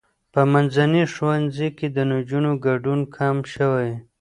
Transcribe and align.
په 0.33 0.41
منځني 0.51 1.03
ښوونځي 1.13 1.69
کې 1.77 1.87
د 1.95 1.97
نجونو 2.11 2.51
ګډون 2.65 2.99
کم 3.15 3.37
شوی. 3.53 3.91